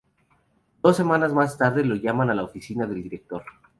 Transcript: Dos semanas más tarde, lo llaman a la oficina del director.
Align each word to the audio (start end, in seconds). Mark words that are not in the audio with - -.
Dos 0.81 0.97
semanas 0.97 1.31
más 1.31 1.59
tarde, 1.59 1.85
lo 1.85 1.93
llaman 1.95 2.31
a 2.31 2.33
la 2.33 2.41
oficina 2.43 2.87
del 2.87 3.03
director. 3.03 3.43